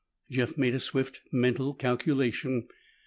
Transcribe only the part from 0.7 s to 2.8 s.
a swift mental calculation.